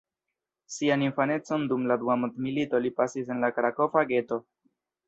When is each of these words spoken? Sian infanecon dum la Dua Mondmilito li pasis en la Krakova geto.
Sian 0.75 1.03
infanecon 1.07 1.67
dum 1.73 1.85
la 1.91 1.99
Dua 2.05 2.17
Mondmilito 2.23 2.83
li 2.87 2.95
pasis 3.03 3.33
en 3.37 3.47
la 3.47 3.55
Krakova 3.61 4.09
geto. 4.15 4.43